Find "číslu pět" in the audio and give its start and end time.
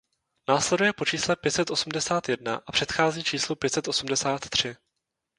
3.23-3.73